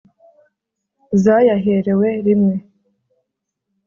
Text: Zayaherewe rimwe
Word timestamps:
Zayaherewe 1.23 2.09
rimwe 2.25 2.55